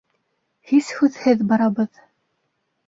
[0.71, 2.05] —Һис һүҙһеҙ барабыҙ.